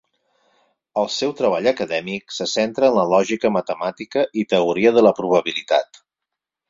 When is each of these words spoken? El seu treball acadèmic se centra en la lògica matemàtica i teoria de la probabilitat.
El 1.01 1.09
seu 1.15 1.33
treball 1.41 1.69
acadèmic 1.71 2.33
se 2.37 2.47
centra 2.53 2.89
en 2.89 2.97
la 3.01 3.05
lògica 3.11 3.53
matemàtica 3.59 4.25
i 4.43 4.47
teoria 4.55 4.95
de 4.97 5.05
la 5.09 5.13
probabilitat. 5.21 6.01